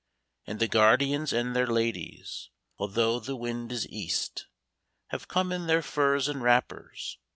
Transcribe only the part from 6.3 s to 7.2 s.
v\rapper5.